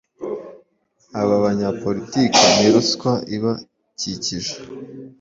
[1.21, 3.53] Aba banyapolitiki ni ruswa iba
[3.99, 4.55] kijije